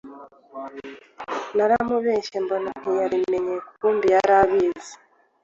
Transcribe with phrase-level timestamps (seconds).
[1.55, 4.93] Naramubeshye mbona ntiyabimenye kumbe yarabizi